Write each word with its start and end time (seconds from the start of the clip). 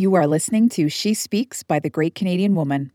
You 0.00 0.14
are 0.14 0.28
listening 0.28 0.68
to 0.70 0.88
She 0.88 1.12
Speaks 1.12 1.64
by 1.64 1.80
the 1.80 1.90
Great 1.90 2.14
Canadian 2.14 2.54
Woman. 2.54 2.92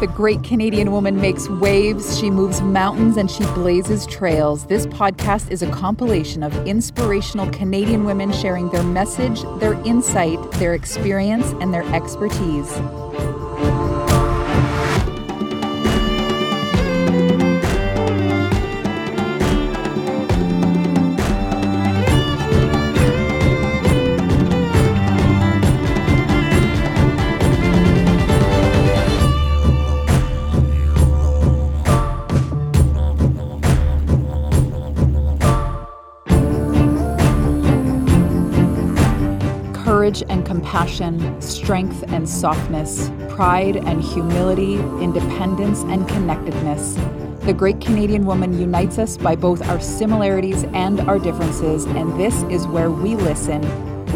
The 0.00 0.10
great 0.14 0.42
Canadian 0.42 0.90
woman 0.90 1.20
makes 1.20 1.50
waves, 1.50 2.18
she 2.18 2.30
moves 2.30 2.62
mountains, 2.62 3.18
and 3.18 3.30
she 3.30 3.44
blazes 3.48 4.06
trails. 4.06 4.64
This 4.64 4.86
podcast 4.86 5.50
is 5.50 5.60
a 5.60 5.70
compilation 5.70 6.42
of 6.42 6.56
inspirational 6.66 7.50
Canadian 7.50 8.06
women 8.06 8.32
sharing 8.32 8.70
their 8.70 8.82
message, 8.82 9.42
their 9.60 9.74
insight, 9.84 10.40
their 10.52 10.72
experience, 10.72 11.52
and 11.60 11.74
their 11.74 11.84
expertise. 11.94 12.72
Compassion, 40.68 41.40
strength 41.40 42.04
and 42.08 42.28
softness, 42.28 43.10
pride 43.30 43.76
and 43.76 44.02
humility, 44.02 44.74
independence 45.02 45.80
and 45.84 46.06
connectedness. 46.06 46.94
The 47.46 47.54
great 47.54 47.80
Canadian 47.80 48.26
woman 48.26 48.60
unites 48.60 48.98
us 48.98 49.16
by 49.16 49.34
both 49.34 49.66
our 49.66 49.80
similarities 49.80 50.64
and 50.74 51.00
our 51.00 51.18
differences, 51.18 51.86
and 51.86 52.20
this 52.20 52.42
is 52.50 52.66
where 52.66 52.90
we 52.90 53.16
listen, 53.16 53.62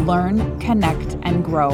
learn, 0.05 0.59
connect, 0.59 1.17
and 1.23 1.43
grow. 1.43 1.71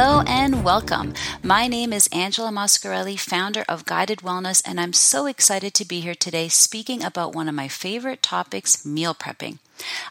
Hello 0.00 0.22
and 0.28 0.62
welcome. 0.62 1.12
My 1.42 1.66
name 1.66 1.92
is 1.92 2.08
Angela 2.12 2.50
Mascarelli, 2.50 3.18
founder 3.18 3.64
of 3.68 3.84
Guided 3.84 4.20
Wellness, 4.20 4.62
and 4.64 4.80
I'm 4.80 4.92
so 4.92 5.26
excited 5.26 5.74
to 5.74 5.84
be 5.84 5.98
here 5.98 6.14
today 6.14 6.46
speaking 6.46 7.02
about 7.02 7.34
one 7.34 7.48
of 7.48 7.56
my 7.56 7.66
favorite 7.66 8.22
topics 8.22 8.86
meal 8.86 9.12
prepping. 9.12 9.58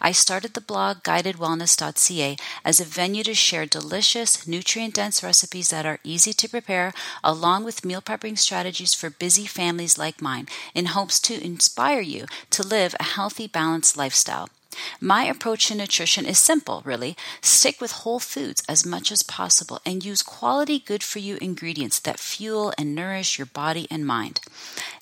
I 0.01 0.11
started 0.11 0.55
the 0.55 0.59
blog 0.59 1.03
guidedwellness.ca 1.03 2.35
as 2.65 2.81
a 2.81 2.83
venue 2.83 3.23
to 3.23 3.33
share 3.33 3.65
delicious, 3.65 4.45
nutrient 4.45 4.95
dense 4.95 5.23
recipes 5.23 5.69
that 5.69 5.85
are 5.85 5.99
easy 6.03 6.33
to 6.33 6.49
prepare, 6.49 6.91
along 7.23 7.63
with 7.63 7.85
meal 7.85 8.01
prepping 8.01 8.37
strategies 8.37 8.93
for 8.93 9.09
busy 9.09 9.45
families 9.45 9.97
like 9.97 10.21
mine, 10.21 10.47
in 10.75 10.87
hopes 10.87 11.17
to 11.21 11.41
inspire 11.41 12.01
you 12.01 12.25
to 12.49 12.61
live 12.61 12.93
a 12.99 13.03
healthy, 13.03 13.47
balanced 13.47 13.95
lifestyle. 13.95 14.49
My 14.99 15.25
approach 15.25 15.67
to 15.67 15.75
nutrition 15.75 16.25
is 16.25 16.37
simple, 16.37 16.81
really. 16.85 17.15
Stick 17.41 17.81
with 17.81 17.91
whole 17.91 18.19
foods 18.19 18.63
as 18.67 18.85
much 18.85 19.11
as 19.11 19.23
possible 19.23 19.79
and 19.85 20.03
use 20.03 20.23
quality, 20.23 20.79
good 20.79 21.03
for 21.03 21.19
you 21.19 21.37
ingredients 21.41 21.99
that 21.99 22.19
fuel 22.19 22.73
and 22.77 22.95
nourish 22.95 23.37
your 23.37 23.45
body 23.47 23.87
and 23.89 24.05
mind. 24.05 24.39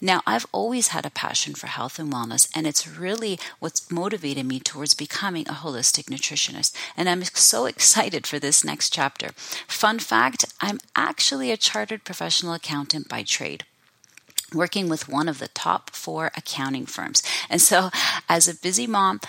Now, 0.01 0.21
I've 0.25 0.45
always 0.51 0.89
had 0.89 1.05
a 1.05 1.09
passion 1.09 1.55
for 1.55 1.67
health 1.67 1.99
and 1.99 2.11
wellness, 2.11 2.49
and 2.55 2.67
it's 2.67 2.87
really 2.87 3.39
what's 3.59 3.89
motivated 3.91 4.45
me 4.45 4.59
towards 4.59 4.93
becoming 4.93 5.47
a 5.47 5.53
holistic 5.53 6.05
nutritionist. 6.05 6.73
And 6.97 7.09
I'm 7.09 7.23
so 7.23 7.65
excited 7.75 8.27
for 8.27 8.39
this 8.39 8.63
next 8.63 8.91
chapter. 8.91 9.29
Fun 9.67 9.99
fact 9.99 10.45
I'm 10.61 10.79
actually 10.95 11.51
a 11.51 11.57
chartered 11.57 12.03
professional 12.03 12.53
accountant 12.53 13.07
by 13.07 13.23
trade 13.23 13.65
working 14.53 14.89
with 14.89 15.09
one 15.09 15.27
of 15.27 15.39
the 15.39 15.47
top 15.49 15.89
four 15.91 16.31
accounting 16.35 16.85
firms. 16.85 17.21
And 17.49 17.61
so, 17.61 17.89
as 18.29 18.47
a 18.47 18.55
busy 18.55 18.87
mom, 18.87 19.19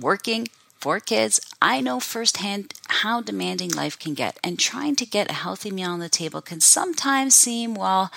working, 0.00 0.48
four 0.80 1.00
kids, 1.00 1.40
I 1.60 1.80
know 1.80 2.00
firsthand 2.00 2.74
how 2.88 3.20
demanding 3.20 3.70
life 3.70 3.98
can 3.98 4.14
get, 4.14 4.38
and 4.44 4.58
trying 4.58 4.96
to 4.96 5.06
get 5.06 5.30
a 5.30 5.34
healthy 5.34 5.70
meal 5.70 5.90
on 5.90 6.00
the 6.00 6.08
table 6.08 6.40
can 6.40 6.60
sometimes 6.60 7.34
seem, 7.34 7.74
well, 7.74 8.10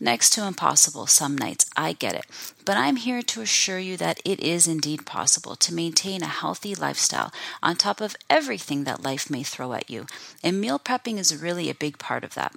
next 0.00 0.30
to 0.30 0.46
impossible 0.46 1.06
some 1.06 1.36
nights. 1.38 1.66
I 1.76 1.92
get 1.92 2.14
it. 2.14 2.26
But 2.64 2.76
I'm 2.76 2.96
here 2.96 3.22
to 3.22 3.42
assure 3.42 3.78
you 3.78 3.96
that 3.98 4.20
it 4.24 4.40
is 4.40 4.66
indeed 4.66 5.06
possible 5.06 5.54
to 5.56 5.74
maintain 5.74 6.22
a 6.22 6.26
healthy 6.26 6.74
lifestyle 6.74 7.32
on 7.62 7.76
top 7.76 8.00
of 8.00 8.16
everything 8.28 8.84
that 8.84 9.04
life 9.04 9.30
may 9.30 9.42
throw 9.42 9.72
at 9.72 9.88
you. 9.88 10.06
And 10.42 10.60
meal 10.60 10.78
prepping 10.78 11.18
is 11.18 11.36
really 11.36 11.70
a 11.70 11.74
big 11.74 11.98
part 11.98 12.24
of 12.24 12.34
that. 12.34 12.54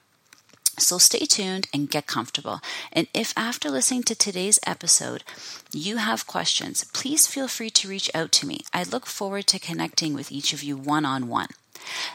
So 0.80 0.98
stay 0.98 1.26
tuned 1.26 1.68
and 1.74 1.90
get 1.90 2.08
comfortable. 2.08 2.62
And 2.92 3.08
if 3.14 3.34
after 3.38 3.70
listening 3.70 4.04
to 4.04 4.16
today's 4.16 4.60
episode 4.66 5.24
you 5.74 5.98
have 5.98 6.28
questions, 6.28 6.86
please 6.94 7.28
feel 7.28 7.48
free 7.48 7.70
to 7.70 7.88
reach 7.88 8.10
out 8.16 8.32
to 8.34 8.48
me. 8.48 8.62
I 8.74 8.84
look 8.84 9.06
forward 9.06 9.48
to 9.48 9.60
connecting 9.60 10.14
with 10.14 10.32
each 10.32 10.54
of 10.54 10.64
you 10.64 10.78
one 10.78 11.06
on 11.06 11.28
one. 11.28 11.50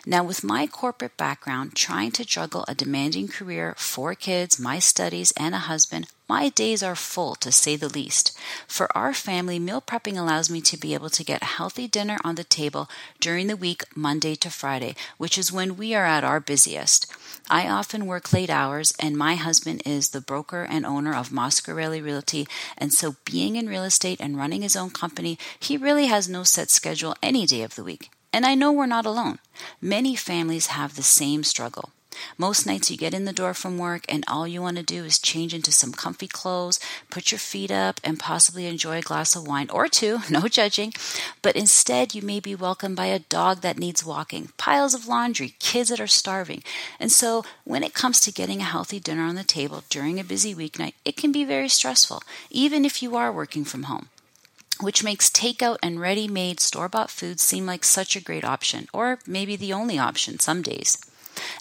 Now, 0.07 0.23
with 0.25 0.45
my 0.45 0.67
corporate 0.67 1.17
background, 1.17 1.75
trying 1.75 2.13
to 2.13 2.25
juggle 2.25 2.65
a 2.69 2.75
demanding 2.75 3.29
career, 3.29 3.75
four 3.77 4.15
kids, 4.15 4.59
my 4.59 4.79
studies, 4.79 5.33
and 5.37 5.55
a 5.55 5.59
husband, 5.59 6.07
my 6.29 6.49
days 6.49 6.83
are 6.83 6.97
full 6.97 7.35
to 7.37 7.53
say 7.53 7.77
the 7.77 7.89
least. 7.89 8.37
For 8.67 8.89
our 8.97 9.13
family, 9.13 9.59
meal 9.59 9.83
prepping 9.83 10.17
allows 10.17 10.49
me 10.49 10.63
to 10.63 10.79
be 10.79 10.95
able 10.95 11.11
to 11.11 11.25
get 11.25 11.43
a 11.43 11.57
healthy 11.57 11.87
dinner 11.87 12.17
on 12.25 12.37
the 12.37 12.45
table 12.45 12.89
during 13.21 13.47
the 13.47 13.57
week, 13.57 13.85
Monday 13.95 14.35
to 14.37 14.51
Friday, 14.51 14.97
which 15.19 15.37
is 15.37 15.53
when 15.53 15.77
we 15.77 15.95
are 15.95 16.07
at 16.07 16.25
our 16.25 16.41
busiest. 16.41 17.13
I 17.51 17.69
often 17.69 18.07
work 18.07 18.33
late 18.33 18.49
hours, 18.49 18.95
and 18.99 19.19
my 19.19 19.35
husband 19.35 19.83
is 19.85 20.11
the 20.11 20.23
broker 20.23 20.63
and 20.63 20.87
owner 20.87 21.15
of 21.15 21.29
Moscarelli 21.29 22.03
Realty, 22.03 22.49
and 22.79 22.91
so 22.93 23.17
being 23.27 23.57
in 23.57 23.69
real 23.69 23.85
estate 23.85 24.19
and 24.19 24.39
running 24.39 24.63
his 24.63 24.77
own 24.77 24.91
company, 24.91 25.39
he 25.61 25.77
really 25.77 26.07
has 26.07 26.27
no 26.27 26.43
set 26.43 26.71
schedule 26.71 27.15
any 27.23 27.45
day 27.45 27.61
of 27.61 27.75
the 27.75 27.85
week. 27.85 28.11
And 28.33 28.47
I 28.47 28.55
know 28.55 28.73
we're 28.73 28.87
not 28.87 29.05
alone. 29.05 29.41
Many 29.81 30.17
families 30.17 30.67
have 30.69 30.97
the 30.97 31.03
same 31.03 31.45
struggle. 31.45 31.91
Most 32.39 32.67
nights 32.67 32.91
you 32.91 32.97
get 32.97 33.15
in 33.15 33.25
the 33.25 33.33
door 33.33 33.55
from 33.55 33.79
work 33.79 34.05
and 34.09 34.25
all 34.29 34.47
you 34.47 34.63
want 34.63 34.77
to 34.77 34.83
do 34.83 35.05
is 35.05 35.19
change 35.19 35.55
into 35.55 35.73
some 35.73 35.93
comfy 35.93 36.27
clothes, 36.27 36.81
put 37.11 37.33
your 37.33 37.39
feet 37.39 37.71
up, 37.71 38.01
and 38.05 38.19
possibly 38.19 38.67
enjoy 38.67 38.99
a 38.99 39.03
glass 39.03 39.35
of 39.35 39.47
wine 39.47 39.69
or 39.71 39.89
two, 39.89 40.21
no 40.31 40.49
judging. 40.49 40.93
But 41.43 41.57
instead, 41.57 42.15
you 42.15 42.23
may 42.23 42.41
be 42.41 42.55
welcomed 42.55 42.97
by 42.97 43.07
a 43.07 43.19
dog 43.19 43.61
that 43.61 43.79
needs 43.79 44.05
walking, 44.05 44.51
piles 44.57 44.95
of 44.95 45.09
laundry, 45.09 45.55
kids 45.59 45.91
that 45.91 46.01
are 46.01 46.07
starving. 46.07 46.63
And 47.01 47.11
so, 47.11 47.45
when 47.65 47.83
it 47.83 47.95
comes 47.95 48.21
to 48.21 48.33
getting 48.33 48.61
a 48.61 48.65
healthy 48.65 49.01
dinner 49.01 49.23
on 49.25 49.35
the 49.35 49.45
table 49.45 49.85
during 49.89 50.19
a 50.19 50.25
busy 50.25 50.55
weeknight, 50.55 50.95
it 51.05 51.17
can 51.17 51.33
be 51.33 51.45
very 51.45 51.69
stressful, 51.69 52.23
even 52.51 52.85
if 52.85 53.03
you 53.03 53.17
are 53.17 53.33
working 53.33 53.65
from 53.65 53.85
home 53.85 54.09
which 54.85 55.03
makes 55.03 55.31
takeout 55.31 55.79
and 55.83 56.01
ready 56.01 56.29
made 56.29 56.61
store 56.61 56.89
bought 56.89 57.11
foods 57.11 57.43
seem 57.43 57.67
like 57.67 57.83
such 57.83 58.15
a 58.15 58.23
great 58.23 58.45
option, 58.45 58.87
or 58.93 59.19
maybe 59.27 59.57
the 59.57 59.73
only 59.73 59.99
option 59.99 60.39
some 60.39 60.63
days. 60.63 60.99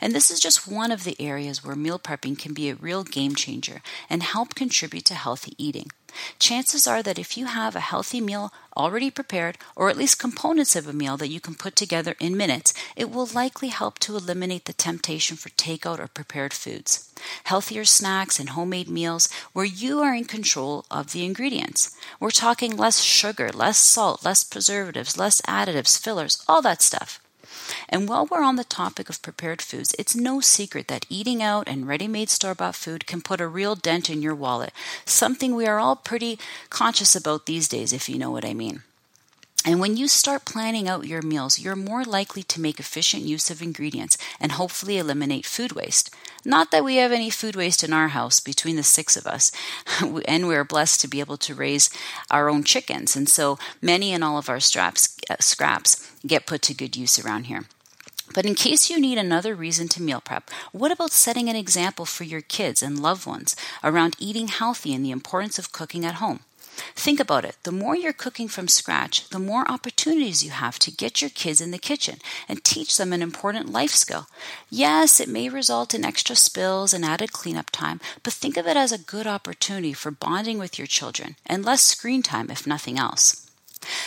And 0.01 0.13
this 0.13 0.29
is 0.29 0.39
just 0.39 0.67
one 0.67 0.91
of 0.91 1.03
the 1.03 1.19
areas 1.19 1.63
where 1.63 1.75
meal 1.75 1.97
prepping 1.97 2.37
can 2.37 2.53
be 2.53 2.69
a 2.69 2.75
real 2.75 3.03
game 3.03 3.33
changer 3.33 3.81
and 4.09 4.21
help 4.21 4.53
contribute 4.53 5.05
to 5.05 5.15
healthy 5.15 5.55
eating. 5.57 5.87
Chances 6.39 6.87
are 6.87 7.01
that 7.03 7.19
if 7.19 7.37
you 7.37 7.45
have 7.45 7.75
a 7.75 7.79
healthy 7.79 8.21
meal 8.21 8.51
already 8.75 9.09
prepared, 9.09 9.57
or 9.75 9.89
at 9.89 9.97
least 9.97 10.19
components 10.19 10.75
of 10.75 10.87
a 10.87 10.93
meal 10.93 11.17
that 11.17 11.29
you 11.29 11.39
can 11.39 11.55
put 11.55 11.75
together 11.75 12.15
in 12.19 12.35
minutes, 12.35 12.73
it 12.95 13.09
will 13.09 13.27
likely 13.27 13.69
help 13.69 13.99
to 13.99 14.15
eliminate 14.15 14.65
the 14.65 14.73
temptation 14.73 15.37
for 15.37 15.49
takeout 15.49 15.99
or 15.99 16.07
prepared 16.07 16.53
foods. 16.53 17.11
Healthier 17.45 17.85
snacks 17.85 18.39
and 18.39 18.49
homemade 18.49 18.89
meals 18.89 19.29
where 19.53 19.65
you 19.65 19.99
are 20.01 20.13
in 20.13 20.25
control 20.25 20.85
of 20.91 21.11
the 21.11 21.23
ingredients. 21.23 21.95
We're 22.19 22.31
talking 22.31 22.75
less 22.75 23.01
sugar, 23.01 23.49
less 23.51 23.77
salt, 23.77 24.25
less 24.25 24.43
preservatives, 24.43 25.17
less 25.17 25.41
additives, 25.41 25.99
fillers, 25.99 26.43
all 26.47 26.61
that 26.63 26.81
stuff. 26.81 27.22
And 27.89 28.07
while 28.07 28.25
we're 28.25 28.43
on 28.43 28.55
the 28.55 28.63
topic 28.63 29.09
of 29.09 29.21
prepared 29.21 29.61
foods, 29.61 29.95
it's 29.97 30.15
no 30.15 30.39
secret 30.39 30.87
that 30.87 31.05
eating 31.09 31.41
out 31.41 31.67
and 31.67 31.87
ready 31.87 32.07
made 32.07 32.29
store 32.29 32.55
bought 32.55 32.75
food 32.75 33.07
can 33.07 33.21
put 33.21 33.41
a 33.41 33.47
real 33.47 33.75
dent 33.75 34.09
in 34.09 34.21
your 34.21 34.35
wallet, 34.35 34.73
something 35.05 35.55
we 35.55 35.67
are 35.67 35.79
all 35.79 35.95
pretty 35.95 36.39
conscious 36.69 37.15
about 37.15 37.45
these 37.45 37.67
days, 37.67 37.93
if 37.93 38.09
you 38.09 38.17
know 38.17 38.31
what 38.31 38.45
I 38.45 38.53
mean. 38.53 38.83
And 39.65 39.79
when 39.79 39.95
you 39.95 40.09
start 40.09 40.43
planning 40.43 40.89
out 40.89 41.07
your 41.07 41.21
meals, 41.21 41.57
you're 41.57 41.75
more 41.75 42.03
likely 42.03 42.43
to 42.43 42.59
make 42.59 42.79
efficient 42.79 43.23
use 43.23 43.49
of 43.49 43.61
ingredients 43.61 44.17
and 44.39 44.53
hopefully 44.53 44.97
eliminate 44.97 45.45
food 45.45 45.71
waste. 45.71 46.13
Not 46.43 46.71
that 46.71 46.83
we 46.83 46.97
have 46.97 47.13
any 47.13 47.29
food 47.29 47.55
waste 47.55 47.81
in 47.81 47.93
our 47.93 48.09
house 48.09 48.41
between 48.41 48.75
the 48.75 48.83
six 48.83 49.15
of 49.15 49.25
us, 49.25 49.53
and 50.27 50.47
we're 50.47 50.65
blessed 50.65 50.99
to 51.01 51.07
be 51.07 51.21
able 51.21 51.37
to 51.37 51.55
raise 51.55 51.89
our 52.29 52.49
own 52.49 52.65
chickens. 52.65 53.15
And 53.15 53.29
so 53.29 53.57
many 53.81 54.11
and 54.11 54.21
all 54.21 54.37
of 54.37 54.49
our 54.49 54.59
straps, 54.59 55.15
uh, 55.29 55.37
scraps 55.39 56.12
get 56.25 56.45
put 56.45 56.61
to 56.63 56.73
good 56.73 56.95
use 56.95 57.19
around 57.19 57.45
here. 57.45 57.65
But 58.33 58.45
in 58.45 58.55
case 58.55 58.89
you 58.89 58.99
need 58.99 59.17
another 59.17 59.53
reason 59.53 59.87
to 59.89 60.01
meal 60.01 60.21
prep, 60.21 60.49
what 60.71 60.91
about 60.91 61.11
setting 61.11 61.49
an 61.49 61.55
example 61.55 62.05
for 62.05 62.23
your 62.23 62.41
kids 62.41 62.81
and 62.81 62.99
loved 62.99 63.27
ones 63.27 63.55
around 63.83 64.15
eating 64.17 64.47
healthy 64.47 64.93
and 64.93 65.05
the 65.05 65.11
importance 65.11 65.59
of 65.59 65.71
cooking 65.71 66.05
at 66.05 66.15
home? 66.15 66.39
Think 66.95 67.19
about 67.19 67.45
it. 67.45 67.57
The 67.63 67.71
more 67.71 67.95
you're 67.95 68.13
cooking 68.13 68.47
from 68.47 68.67
scratch, 68.67 69.29
the 69.29 69.37
more 69.37 69.69
opportunities 69.69 70.43
you 70.43 70.49
have 70.49 70.79
to 70.79 70.91
get 70.91 71.21
your 71.21 71.29
kids 71.29 71.61
in 71.61 71.69
the 71.69 71.77
kitchen 71.77 72.17
and 72.49 72.63
teach 72.63 72.97
them 72.97 73.13
an 73.13 73.21
important 73.21 73.71
life 73.71 73.91
skill. 73.91 74.27
Yes, 74.69 75.19
it 75.19 75.29
may 75.29 75.49
result 75.49 75.93
in 75.93 76.03
extra 76.03 76.35
spills 76.35 76.93
and 76.93 77.05
added 77.05 77.31
cleanup 77.31 77.69
time, 77.69 78.01
but 78.23 78.33
think 78.33 78.57
of 78.57 78.65
it 78.65 78.77
as 78.77 78.91
a 78.91 78.97
good 78.97 79.27
opportunity 79.27 79.93
for 79.93 80.09
bonding 80.09 80.57
with 80.57 80.79
your 80.79 80.87
children 80.87 81.35
and 81.45 81.63
less 81.63 81.83
screen 81.83 82.23
time 82.23 82.49
if 82.49 82.65
nothing 82.65 82.97
else. 82.97 83.42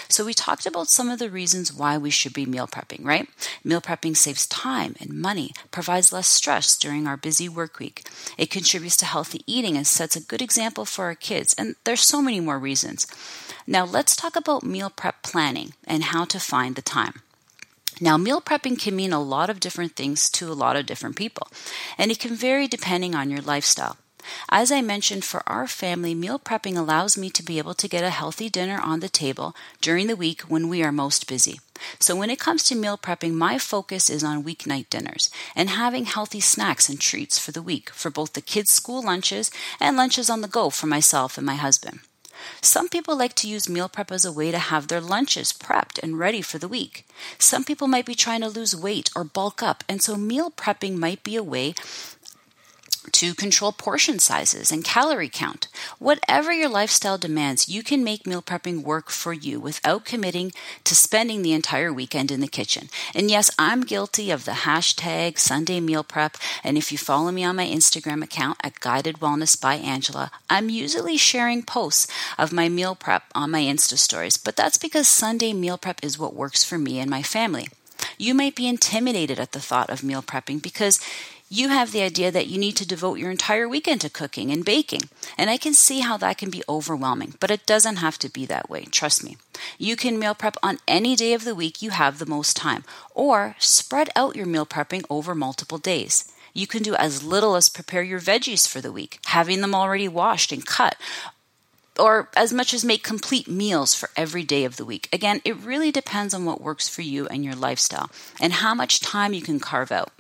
So, 0.08 0.25
we 0.25 0.34
talked 0.34 0.67
about 0.67 0.88
some 0.88 1.08
of 1.08 1.19
the 1.19 1.31
reasons 1.31 1.73
why 1.73 1.99
we 1.99 2.11
should 2.11 2.32
be 2.32 2.46
meal 2.46 2.67
prepping, 2.67 3.05
right? 3.05 3.28
Meal 3.64 3.81
prepping 3.81 4.17
saves 4.17 4.46
time 4.46 4.96
and 5.00 5.11
money, 5.20 5.52
provides 5.70 6.12
less 6.12 6.28
stress 6.28 6.76
during 6.76 7.06
our 7.06 7.17
busy 7.17 7.49
work 7.49 7.78
week. 7.78 8.08
It 8.38 8.50
contributes 8.50 8.96
to 8.99 9.06
healthy 9.06 9.43
eating 9.46 9.76
and 9.76 9.87
sets 9.87 10.17
a 10.17 10.20
good 10.20 10.43
example 10.43 10.84
for 10.84 11.06
our 11.06 11.14
kids. 11.14 11.55
And 11.58 11.76
there's 11.84 12.00
so 12.00 12.23
many 12.23 12.40
more 12.40 12.58
reasons. 12.58 13.06
Now, 13.67 13.84
let's 13.84 14.14
talk 14.14 14.37
about 14.37 14.62
meal 14.62 14.90
prep 14.90 15.23
planning 15.23 15.73
and 15.84 16.05
how 16.05 16.25
to 16.26 16.38
find 16.38 16.76
the 16.76 16.82
time. 16.82 17.22
Now, 18.00 18.19
meal 18.19 18.43
prepping 18.43 18.79
can 18.79 18.94
mean 18.94 19.12
a 19.12 19.22
lot 19.22 19.49
of 19.49 19.58
different 19.58 19.96
things 19.96 20.29
to 20.31 20.52
a 20.52 20.55
lot 20.55 20.76
of 20.76 20.84
different 20.84 21.17
people, 21.17 21.49
and 21.96 22.11
it 22.11 22.19
can 22.19 22.37
vary 22.37 22.69
depending 22.69 23.14
on 23.14 23.31
your 23.31 23.40
lifestyle. 23.40 23.96
As 24.49 24.73
I 24.73 24.81
mentioned, 24.81 25.25
for 25.25 25.43
our 25.46 25.67
family, 25.67 26.14
meal 26.14 26.38
prepping 26.38 26.76
allows 26.76 27.17
me 27.17 27.31
to 27.31 27.43
be 27.43 27.58
able 27.58 27.75
to 27.75 27.88
get 27.88 28.05
a 28.05 28.11
healthy 28.11 28.49
dinner 28.49 28.81
on 28.82 29.00
the 29.00 29.08
table 29.08 29.55
during 29.81 30.06
the 30.06 30.17
week 30.17 30.43
when 30.43 30.69
we 30.69 30.82
are 30.82 30.93
most 30.93 31.26
busy. 31.26 31.61
So, 31.99 32.17
when 32.17 32.31
it 32.31 32.38
comes 32.38 32.64
to 32.64 32.75
meal 32.75 32.96
prepping, 32.96 33.34
my 33.34 33.58
focus 33.58 34.08
is 34.08 34.25
on 34.25 34.44
weeknight 34.44 34.88
dinners 34.90 35.31
and 35.55 35.70
having 35.70 36.06
healthy 36.06 36.40
snacks 36.40 36.88
and 36.88 37.00
treats 37.00 37.38
for 37.38 37.52
the 37.52 37.62
week 37.62 37.90
for 37.90 38.11
both 38.11 38.32
the 38.32 38.40
kids' 38.40 38.73
school 38.73 39.02
lunches 39.02 39.50
and 39.81 39.96
lunches 39.96 40.31
on 40.31 40.40
the 40.40 40.49
go 40.49 40.70
for 40.70 40.87
myself 40.87 41.37
and 41.37 41.46
my 41.46 41.56
husband. 41.56 42.00
Some 42.61 42.88
people 42.88 43.17
like 43.17 43.34
to 43.37 43.49
use 43.49 43.69
meal 43.69 43.88
prep 43.88 44.12
as 44.12 44.25
a 44.25 44.32
way 44.32 44.50
to 44.50 44.58
have 44.58 44.88
their 44.88 45.00
lunches 45.00 45.52
prepped 45.52 45.99
and 46.02 46.19
ready 46.19 46.43
for 46.43 46.58
the 46.58 46.69
week. 46.69 47.06
Some 47.38 47.64
people 47.64 47.88
might 47.88 48.06
be 48.06 48.14
trying 48.14 48.43
to 48.43 48.49
lose 48.49 48.76
weight 48.76 49.11
or 49.17 49.25
bulk 49.25 49.62
up, 49.62 49.82
and 49.88 50.02
so 50.02 50.17
meal 50.17 50.50
prepping 50.50 50.96
might 50.96 51.22
be 51.22 51.37
a 51.37 51.43
way 51.43 51.75
to 53.12 53.35
control 53.35 53.73
portion 53.73 54.19
sizes 54.19 54.73
and 54.73 54.85
calorie 54.85 55.29
count. 55.29 55.69
Whatever 55.99 56.53
your 56.53 56.69
lifestyle 56.69 57.19
demands, 57.19 57.69
you 57.69 57.82
can 57.82 58.05
make 58.05 58.26
meal 58.26 58.43
prepping 58.43 58.82
work 58.82 59.11
for 59.11 59.32
you 59.32 59.61
without 59.61 60.05
committing 60.05 60.53
to 60.85 60.94
spending 60.94 61.43
the 61.43 61.53
entire 61.53 61.93
weekend 61.93 62.31
in 62.31 62.41
the 62.41 62.49
kitchen. 62.49 62.88
And 63.14 63.31
yes, 63.31 63.50
I'm 63.58 63.82
guilty 63.82 64.31
of 64.31 64.44
the 64.44 64.53
hashtag 64.53 65.38
Sunday 65.38 65.81
meal 65.81 66.05
prep. 66.05 66.37
And 66.62 66.76
if 66.76 66.93
you 66.93 66.99
follow 66.99 67.31
me 67.31 67.44
on 67.44 67.56
my 67.56 67.67
Instagram 67.67 68.23
account 68.23 68.58
at 68.62 68.81
Guided 68.81 69.17
Wellness 69.17 69.61
by 69.61 69.75
Angela, 69.75 70.31
I'm 70.50 70.70
usually 70.70 71.17
sharing 71.17 71.62
posts 71.62 72.06
of 72.38 72.53
my 72.53 72.69
meal 72.69 72.94
prep 72.94 73.25
on 73.35 73.50
my 73.50 73.61
Insta 73.61 73.99
stories. 73.99 74.37
But 74.37 74.56
that's 74.56 74.79
because 74.79 75.08
Sunday 75.08 75.53
meal 75.53 75.79
prep 75.79 76.03
is 76.03 76.19
what 76.19 76.35
works 76.35 76.64
for 76.64 76.79
me 76.79 76.99
and 76.99 77.11
my 77.11 77.23
family. 77.23 77.69
You 78.19 78.35
might 78.35 78.55
be 78.55 78.67
intimidated 78.67 79.38
at 79.38 79.53
the 79.53 79.61
thought 79.61 79.91
of 79.91 80.03
meal 80.03 80.23
prepping 80.23 80.62
because 80.62 81.00
you 81.48 81.69
have 81.69 81.93
the 81.93 82.02
idea 82.02 82.31
that 82.32 82.48
you 82.48 82.58
need 82.58 82.76
to 82.76 82.87
devote 82.87 83.19
your 83.19 83.31
entire 83.31 83.69
weekend 83.69 84.00
to 84.00 84.10
cooking 84.10 84.50
and 84.50 84.64
baking. 84.64 85.02
And 85.38 85.48
I 85.48 85.56
can 85.56 85.75
see 85.75 86.00
how 86.00 86.16
that 86.16 86.38
can 86.38 86.50
be 86.50 86.62
overwhelming, 86.69 87.34
but 87.38 87.50
it 87.50 87.66
doesn't 87.66 87.96
have 87.96 88.19
to 88.19 88.28
be 88.28 88.46
that 88.46 88.69
way. 88.69 88.84
Trust 88.84 89.22
me. 89.22 89.37
You 89.78 89.94
can 89.94 90.19
meal 90.19 90.34
prep 90.34 90.56
on 90.62 90.78
any 90.88 91.14
day 91.14 91.32
of 91.34 91.44
the 91.44 91.54
week 91.54 91.81
you 91.81 91.90
have 91.90 92.19
the 92.19 92.26
most 92.26 92.56
time, 92.56 92.84
or 93.14 93.54
spread 93.58 94.10
out 94.16 94.37
your 94.37 94.46
meal 94.46 94.66
prepping 94.66 95.04
over 95.08 95.34
multiple 95.34 95.78
days. 95.78 96.32
You 96.52 96.66
can 96.66 96.82
do 96.82 96.94
as 96.96 97.22
little 97.22 97.54
as 97.54 97.69
prepare 97.69 98.02
your 98.02 98.20
veggies 98.20 98.66
for 98.66 98.81
the 98.81 98.93
week, 98.93 99.20
having 99.26 99.60
them 99.60 99.75
already 99.75 100.08
washed 100.08 100.50
and 100.52 100.66
cut, 100.66 100.96
or 101.98 102.28
as 102.34 102.52
much 102.52 102.75
as 102.75 102.84
make 102.84 103.02
complete 103.04 103.46
meals 103.46 103.94
for 103.94 104.10
every 104.16 104.43
day 104.43 104.64
of 104.64 104.76
the 104.76 104.84
week. 104.84 105.08
Again, 105.12 105.40
it 105.44 105.56
really 105.56 105.93
depends 105.93 106.34
on 106.34 106.44
what 106.44 106.60
works 106.60 106.88
for 106.88 107.02
you 107.02 107.26
and 107.28 107.44
your 107.44 107.54
lifestyle 107.54 108.10
and 108.40 108.54
how 108.54 108.75
much 108.75 109.00
time 109.00 109.32
you 109.32 109.43
can 109.43 109.60
carve 109.60 109.93
out. 109.93 110.12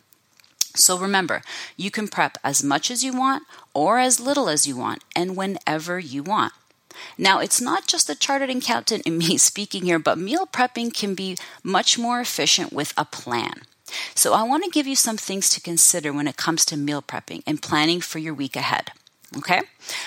So 0.78 0.98
remember, 0.98 1.42
you 1.76 1.90
can 1.90 2.08
prep 2.08 2.38
as 2.44 2.62
much 2.62 2.90
as 2.90 3.02
you 3.02 3.16
want 3.16 3.44
or 3.74 3.98
as 3.98 4.20
little 4.20 4.48
as 4.48 4.66
you 4.66 4.76
want 4.76 5.02
and 5.14 5.36
whenever 5.36 5.98
you 5.98 6.22
want. 6.22 6.52
Now, 7.18 7.40
it's 7.40 7.60
not 7.60 7.86
just 7.86 8.06
the 8.06 8.14
chartered 8.14 8.50
accountant 8.50 9.02
and 9.06 9.18
me 9.18 9.38
speaking 9.38 9.84
here, 9.84 9.98
but 9.98 10.18
meal 10.18 10.46
prepping 10.46 10.94
can 10.94 11.14
be 11.14 11.36
much 11.62 11.98
more 11.98 12.20
efficient 12.20 12.72
with 12.72 12.92
a 12.96 13.04
plan. 13.04 13.62
So, 14.14 14.32
I 14.32 14.42
want 14.42 14.64
to 14.64 14.70
give 14.70 14.86
you 14.86 14.96
some 14.96 15.16
things 15.16 15.48
to 15.50 15.60
consider 15.60 16.12
when 16.12 16.26
it 16.26 16.36
comes 16.36 16.64
to 16.66 16.76
meal 16.76 17.02
prepping 17.02 17.42
and 17.46 17.62
planning 17.62 18.00
for 18.00 18.18
your 18.18 18.34
week 18.34 18.56
ahead. 18.56 18.92
Okay? 19.36 19.62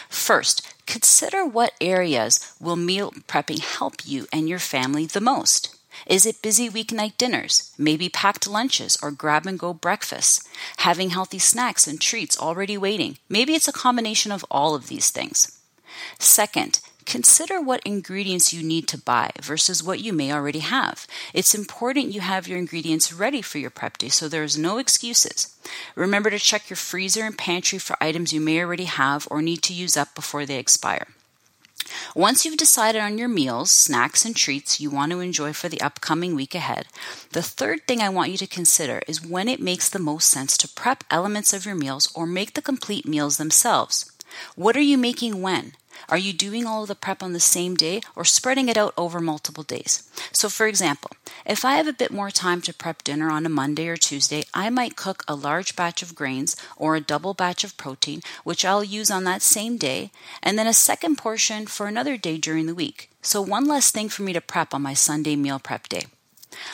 First, 0.10 0.74
consider 0.86 1.46
what 1.46 1.74
areas 1.80 2.54
will 2.60 2.76
meal 2.76 3.12
prepping 3.28 3.60
help 3.60 4.06
you 4.06 4.28
and 4.34 4.50
your 4.50 4.60
family 4.60 5.06
the 5.06 5.22
most. 5.22 5.79
Is 6.06 6.26
it 6.26 6.42
busy 6.42 6.70
weeknight 6.70 7.18
dinners, 7.18 7.74
maybe 7.78 8.10
packed 8.10 8.48
lunches 8.48 8.98
or 9.02 9.12
grab 9.12 9.46
and 9.46 9.60
go 9.60 9.74
breakfasts, 9.74 10.48
having 10.78 11.12
healthy 11.12 11.40
snacks 11.40 11.88
and 11.88 12.00
treats 12.00 12.40
already 12.40 12.78
waiting? 12.78 13.18
Maybe 13.28 13.54
it's 13.54 13.68
a 13.68 13.74
combination 13.74 14.32
of 14.32 14.46
all 14.50 14.76
of 14.76 14.88
these 14.88 15.10
things. 15.10 15.60
Second, 16.18 16.80
consider 17.06 17.60
what 17.60 17.82
ingredients 17.84 18.54
you 18.54 18.64
need 18.64 18.88
to 18.88 18.98
buy 18.98 19.32
versus 19.42 19.84
what 19.84 20.00
you 20.00 20.14
may 20.14 20.32
already 20.32 20.60
have. 20.60 21.08
It's 21.34 21.56
important 21.56 22.14
you 22.14 22.22
have 22.22 22.48
your 22.48 22.58
ingredients 22.58 23.12
ready 23.12 23.42
for 23.42 23.58
your 23.58 23.72
prep 23.72 23.98
day 23.98 24.10
so 24.10 24.28
there's 24.28 24.58
no 24.58 24.78
excuses. 24.78 25.56
Remember 25.96 26.30
to 26.30 26.40
check 26.40 26.70
your 26.70 26.78
freezer 26.78 27.24
and 27.24 27.38
pantry 27.38 27.80
for 27.80 27.98
items 28.02 28.32
you 28.32 28.40
may 28.40 28.62
already 28.62 28.86
have 28.86 29.28
or 29.32 29.42
need 29.42 29.64
to 29.64 29.74
use 29.74 29.98
up 29.98 30.14
before 30.16 30.46
they 30.46 30.60
expire. 30.60 31.08
Once 32.16 32.46
you've 32.46 32.58
decided 32.58 33.02
on 33.02 33.18
your 33.18 33.28
meals, 33.28 33.72
snacks, 33.72 34.26
and 34.26 34.36
treats 34.36 34.80
you 34.80 34.90
want 34.90 35.12
to 35.12 35.20
enjoy 35.20 35.54
for 35.54 35.70
the 35.70 35.82
upcoming 35.82 36.36
week 36.36 36.54
ahead, 36.54 36.88
the 37.32 37.42
third 37.42 37.86
thing 37.88 38.02
I 38.02 38.10
want 38.10 38.32
you 38.32 38.38
to 38.38 38.48
consider 38.48 39.02
is 39.08 39.26
when 39.26 39.48
it 39.48 39.62
makes 39.62 39.90
the 39.90 40.00
most 40.00 40.30
sense 40.30 40.58
to 40.58 40.68
prep 40.68 41.04
elements 41.10 41.54
of 41.54 41.66
your 41.66 41.76
meals 41.76 42.12
or 42.14 42.26
make 42.26 42.54
the 42.54 42.62
complete 42.62 43.08
meals 43.08 43.38
themselves. 43.38 44.12
What 44.56 44.78
are 44.78 44.82
you 44.82 44.98
making 44.98 45.42
when? 45.42 45.74
Are 46.08 46.18
you 46.18 46.34
doing 46.34 46.66
all 46.66 46.84
of 46.84 46.88
the 46.88 46.96
prep 46.96 47.22
on 47.22 47.34
the 47.34 47.40
same 47.40 47.76
day 47.76 48.02
or 48.16 48.24
spreading 48.24 48.70
it 48.70 48.78
out 48.78 48.94
over 48.98 49.20
multiple 49.20 49.64
days? 49.64 50.10
So, 50.32 50.50
for 50.50 50.68
example, 50.68 51.12
if 51.46 51.66
I 51.66 51.76
have 51.76 51.88
a 51.88 51.94
bit 51.94 52.12
more 52.12 52.32
time 52.32 52.62
to 52.62 52.74
prep 52.74 53.04
dinner 53.04 53.30
on 53.30 53.46
a 53.46 53.50
Monday 53.50 53.88
or 53.88 53.98
Tuesday, 53.98 54.44
I 54.54 54.70
might 54.70 54.96
cook 54.96 55.24
a 55.28 55.36
large 55.36 55.76
batch 55.76 56.02
of 56.02 56.16
grains 56.16 56.56
or 56.78 56.96
a 56.96 57.02
double 57.02 57.34
batch 57.34 57.64
of 57.64 57.78
protein, 57.78 58.22
which 58.44 58.64
I'll 58.64 58.84
use 58.84 59.12
on 59.12 59.24
that 59.26 59.42
same 59.42 59.78
day, 59.78 60.12
and 60.42 60.58
then 60.58 60.68
a 60.68 60.74
second 60.74 61.18
portion 61.18 61.68
for 61.68 61.88
another 61.88 62.18
day 62.18 62.38
during 62.38 62.66
the 62.66 62.76
week. 62.76 63.10
So, 63.22 63.42
one 63.42 63.66
less 63.66 63.92
thing 63.92 64.10
for 64.10 64.24
me 64.24 64.34
to 64.34 64.42
prep 64.42 64.74
on 64.74 64.82
my 64.82 64.94
Sunday 64.94 65.36
meal 65.36 65.60
prep 65.60 65.90
day. 65.90 66.06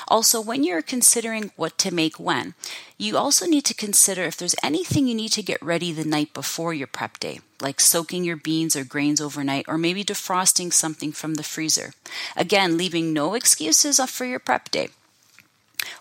Also, 0.08 0.40
when 0.40 0.64
you're 0.64 0.82
considering 0.82 1.52
what 1.56 1.78
to 1.78 1.94
make 1.94 2.20
when, 2.20 2.54
you 2.98 3.18
also 3.18 3.46
need 3.46 3.66
to 3.66 3.74
consider 3.74 4.24
if 4.24 4.38
there's 4.38 4.56
anything 4.64 5.08
you 5.08 5.16
need 5.16 5.32
to 5.32 5.42
get 5.42 5.62
ready 5.62 5.92
the 5.92 6.06
night 6.06 6.34
before 6.34 6.74
your 6.74 6.88
prep 6.88 7.20
day, 7.20 7.40
like 7.60 7.80
soaking 7.80 8.24
your 8.24 8.38
beans 8.38 8.76
or 8.76 8.84
grains 8.84 9.20
overnight, 9.20 9.66
or 9.68 9.78
maybe 9.78 10.04
defrosting 10.04 10.72
something 10.72 11.12
from 11.12 11.36
the 11.36 11.44
freezer. 11.44 11.94
Again, 12.36 12.78
leaving 12.78 13.14
no 13.14 13.34
excuses 13.34 14.00
for 14.00 14.26
your 14.26 14.40
prep 14.40 14.70
day. 14.72 14.90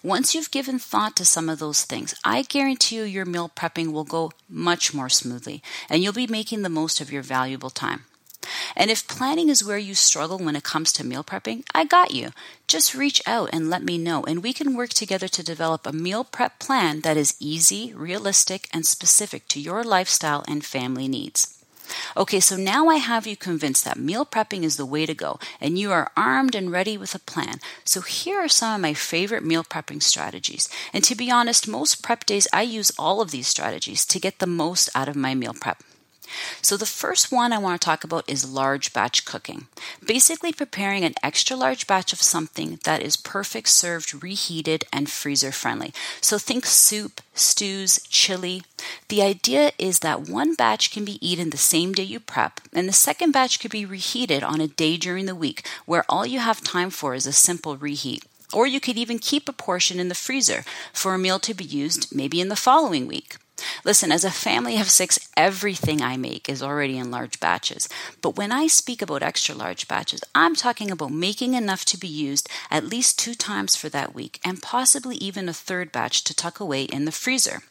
Once 0.02 0.34
you've 0.34 0.50
given 0.50 0.78
thought 0.78 1.16
to 1.16 1.24
some 1.24 1.48
of 1.48 1.58
those 1.58 1.84
things, 1.84 2.14
I 2.24 2.42
guarantee 2.42 2.96
you 2.96 3.02
your 3.02 3.24
meal 3.24 3.50
prepping 3.54 3.92
will 3.92 4.04
go 4.04 4.32
much 4.48 4.94
more 4.94 5.08
smoothly 5.08 5.62
and 5.88 6.02
you'll 6.02 6.12
be 6.12 6.26
making 6.26 6.62
the 6.62 6.68
most 6.68 7.00
of 7.00 7.12
your 7.12 7.22
valuable 7.22 7.70
time. 7.70 8.04
And 8.76 8.90
if 8.90 9.06
planning 9.08 9.48
is 9.48 9.64
where 9.64 9.78
you 9.78 9.94
struggle 9.94 10.38
when 10.38 10.56
it 10.56 10.64
comes 10.64 10.92
to 10.92 11.04
meal 11.04 11.24
prepping, 11.24 11.64
I 11.74 11.84
got 11.84 12.12
you. 12.12 12.30
Just 12.66 12.94
reach 12.94 13.22
out 13.26 13.50
and 13.52 13.70
let 13.70 13.82
me 13.82 13.98
know, 13.98 14.24
and 14.24 14.42
we 14.42 14.52
can 14.52 14.76
work 14.76 14.90
together 14.90 15.28
to 15.28 15.42
develop 15.42 15.86
a 15.86 15.92
meal 15.92 16.24
prep 16.24 16.58
plan 16.58 17.00
that 17.00 17.16
is 17.16 17.36
easy, 17.40 17.92
realistic, 17.94 18.68
and 18.72 18.86
specific 18.86 19.48
to 19.48 19.60
your 19.60 19.84
lifestyle 19.84 20.44
and 20.48 20.64
family 20.64 21.08
needs. 21.08 21.54
Okay, 22.16 22.40
so 22.40 22.56
now 22.56 22.88
I 22.88 22.96
have 22.96 23.26
you 23.26 23.36
convinced 23.36 23.84
that 23.84 23.98
meal 23.98 24.24
prepping 24.24 24.62
is 24.62 24.76
the 24.76 24.86
way 24.86 25.04
to 25.06 25.14
go, 25.14 25.38
and 25.60 25.78
you 25.78 25.92
are 25.92 26.10
armed 26.16 26.54
and 26.54 26.72
ready 26.72 26.96
with 26.96 27.14
a 27.14 27.18
plan. 27.18 27.60
So 27.84 28.00
here 28.00 28.40
are 28.40 28.48
some 28.48 28.74
of 28.74 28.80
my 28.80 28.94
favorite 28.94 29.44
meal 29.44 29.64
prepping 29.64 30.02
strategies. 30.02 30.68
And 30.92 31.04
to 31.04 31.14
be 31.14 31.30
honest, 31.30 31.68
most 31.68 32.02
prep 32.02 32.24
days 32.24 32.48
I 32.52 32.62
use 32.62 32.92
all 32.98 33.20
of 33.20 33.30
these 33.30 33.48
strategies 33.48 34.06
to 34.06 34.20
get 34.20 34.38
the 34.38 34.46
most 34.46 34.88
out 34.94 35.08
of 35.08 35.16
my 35.16 35.34
meal 35.34 35.54
prep. 35.54 35.82
So, 36.62 36.76
the 36.76 36.86
first 36.86 37.32
one 37.32 37.52
I 37.52 37.58
want 37.58 37.80
to 37.80 37.84
talk 37.84 38.04
about 38.04 38.28
is 38.28 38.48
large 38.48 38.92
batch 38.92 39.24
cooking. 39.24 39.66
Basically, 40.04 40.52
preparing 40.52 41.04
an 41.04 41.14
extra 41.22 41.56
large 41.56 41.86
batch 41.86 42.12
of 42.12 42.22
something 42.22 42.78
that 42.84 43.02
is 43.02 43.16
perfect 43.16 43.68
served 43.68 44.22
reheated 44.22 44.84
and 44.92 45.10
freezer 45.10 45.52
friendly. 45.52 45.92
So, 46.20 46.38
think 46.38 46.66
soup, 46.66 47.20
stews, 47.34 48.00
chili. 48.08 48.62
The 49.08 49.22
idea 49.22 49.72
is 49.78 50.00
that 50.00 50.28
one 50.28 50.54
batch 50.54 50.90
can 50.90 51.04
be 51.04 51.24
eaten 51.26 51.50
the 51.50 51.56
same 51.56 51.92
day 51.92 52.02
you 52.02 52.20
prep, 52.20 52.60
and 52.72 52.88
the 52.88 52.92
second 52.92 53.32
batch 53.32 53.60
could 53.60 53.70
be 53.70 53.84
reheated 53.84 54.42
on 54.42 54.60
a 54.60 54.68
day 54.68 54.96
during 54.96 55.26
the 55.26 55.34
week 55.34 55.66
where 55.86 56.04
all 56.08 56.26
you 56.26 56.38
have 56.38 56.62
time 56.62 56.90
for 56.90 57.14
is 57.14 57.26
a 57.26 57.32
simple 57.32 57.76
reheat. 57.76 58.24
Or 58.52 58.66
you 58.66 58.80
could 58.80 58.96
even 58.96 59.18
keep 59.18 59.48
a 59.48 59.52
portion 59.52 59.98
in 59.98 60.08
the 60.08 60.14
freezer 60.14 60.64
for 60.92 61.14
a 61.14 61.18
meal 61.18 61.40
to 61.40 61.54
be 61.54 61.64
used 61.64 62.14
maybe 62.14 62.40
in 62.40 62.48
the 62.48 62.56
following 62.56 63.06
week. 63.06 63.36
Listen, 63.84 64.10
as 64.10 64.24
a 64.24 64.30
family 64.30 64.78
of 64.78 64.90
six, 64.90 65.18
everything 65.36 66.02
I 66.02 66.16
make 66.16 66.48
is 66.48 66.62
already 66.62 66.98
in 66.98 67.10
large 67.10 67.38
batches. 67.38 67.88
But 68.20 68.36
when 68.36 68.50
I 68.50 68.66
speak 68.66 69.02
about 69.02 69.22
extra 69.22 69.54
large 69.54 69.86
batches, 69.86 70.22
I'm 70.34 70.54
talking 70.54 70.90
about 70.90 71.12
making 71.12 71.54
enough 71.54 71.84
to 71.86 71.98
be 71.98 72.08
used 72.08 72.48
at 72.70 72.86
least 72.86 73.18
two 73.18 73.34
times 73.34 73.76
for 73.76 73.88
that 73.90 74.14
week 74.14 74.40
and 74.44 74.62
possibly 74.62 75.16
even 75.16 75.48
a 75.48 75.52
third 75.52 75.92
batch 75.92 76.24
to 76.24 76.34
tuck 76.34 76.60
away 76.60 76.84
in 76.84 77.04
the 77.04 77.12
freezer. 77.12 77.62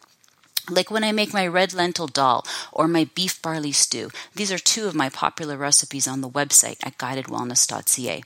Like 0.69 0.89
when 0.89 1.03
I 1.03 1.11
make 1.11 1.33
my 1.33 1.45
red 1.45 1.73
lentil 1.73 2.07
dal 2.07 2.45
or 2.71 2.87
my 2.87 3.09
beef 3.15 3.41
barley 3.41 3.73
stew. 3.73 4.11
These 4.33 4.51
are 4.51 4.57
two 4.57 4.87
of 4.87 4.95
my 4.95 5.09
popular 5.09 5.57
recipes 5.57 6.07
on 6.07 6.21
the 6.21 6.29
website 6.29 6.77
at 6.85 6.97
guidedwellness.ca. 6.97 8.23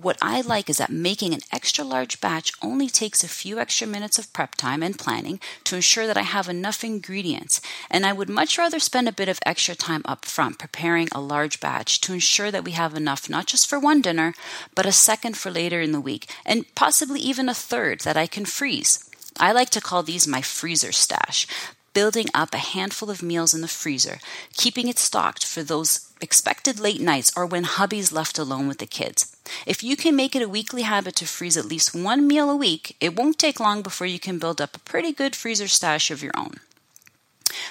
What 0.00 0.18
I 0.22 0.40
like 0.40 0.70
is 0.70 0.78
that 0.78 0.90
making 0.90 1.34
an 1.34 1.40
extra 1.52 1.84
large 1.84 2.20
batch 2.20 2.52
only 2.62 2.88
takes 2.88 3.22
a 3.22 3.28
few 3.28 3.58
extra 3.58 3.86
minutes 3.86 4.18
of 4.18 4.32
prep 4.32 4.54
time 4.54 4.82
and 4.82 4.98
planning 4.98 5.40
to 5.64 5.76
ensure 5.76 6.06
that 6.06 6.16
I 6.16 6.22
have 6.22 6.48
enough 6.48 6.84
ingredients. 6.84 7.60
And 7.90 8.06
I 8.06 8.12
would 8.12 8.28
much 8.28 8.56
rather 8.58 8.78
spend 8.78 9.08
a 9.08 9.12
bit 9.12 9.28
of 9.28 9.40
extra 9.44 9.74
time 9.74 10.02
up 10.04 10.24
front 10.24 10.58
preparing 10.58 11.08
a 11.10 11.20
large 11.20 11.60
batch 11.60 12.00
to 12.02 12.12
ensure 12.12 12.50
that 12.50 12.64
we 12.64 12.72
have 12.72 12.94
enough 12.94 13.28
not 13.28 13.46
just 13.46 13.68
for 13.68 13.78
one 13.78 14.00
dinner, 14.00 14.34
but 14.74 14.86
a 14.86 14.92
second 14.92 15.36
for 15.36 15.50
later 15.50 15.80
in 15.80 15.92
the 15.92 16.00
week, 16.00 16.28
and 16.44 16.72
possibly 16.74 17.20
even 17.20 17.48
a 17.48 17.54
third 17.54 18.00
that 18.00 18.16
I 18.16 18.26
can 18.26 18.44
freeze. 18.44 19.08
I 19.38 19.52
like 19.52 19.70
to 19.70 19.80
call 19.80 20.02
these 20.02 20.28
my 20.28 20.42
freezer 20.42 20.92
stash, 20.92 21.46
building 21.92 22.26
up 22.34 22.54
a 22.54 22.58
handful 22.58 23.10
of 23.10 23.22
meals 23.22 23.54
in 23.54 23.60
the 23.60 23.68
freezer, 23.68 24.18
keeping 24.54 24.88
it 24.88 24.98
stocked 24.98 25.44
for 25.44 25.62
those 25.62 26.12
expected 26.20 26.78
late 26.78 27.00
nights 27.00 27.32
or 27.36 27.46
when 27.46 27.64
hubby's 27.64 28.12
left 28.12 28.38
alone 28.38 28.68
with 28.68 28.78
the 28.78 28.86
kids. 28.86 29.36
If 29.66 29.82
you 29.82 29.96
can 29.96 30.16
make 30.16 30.36
it 30.36 30.42
a 30.42 30.48
weekly 30.48 30.82
habit 30.82 31.16
to 31.16 31.26
freeze 31.26 31.56
at 31.56 31.64
least 31.66 31.94
one 31.94 32.26
meal 32.26 32.50
a 32.50 32.56
week, 32.56 32.96
it 33.00 33.16
won't 33.16 33.38
take 33.38 33.60
long 33.60 33.82
before 33.82 34.06
you 34.06 34.18
can 34.18 34.38
build 34.38 34.60
up 34.60 34.76
a 34.76 34.80
pretty 34.80 35.12
good 35.12 35.34
freezer 35.34 35.68
stash 35.68 36.10
of 36.10 36.22
your 36.22 36.32
own. 36.36 36.54